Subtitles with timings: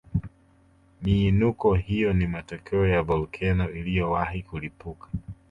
[1.01, 5.07] Miinuko hiyo ni matokeo ya volkeno iliyowahi kulipuka